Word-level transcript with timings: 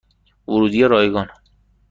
ورودی 0.47 0.83
رایگان 0.83 1.27